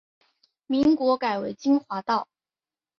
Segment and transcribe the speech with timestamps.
[0.65, 2.27] 民国改为金华道。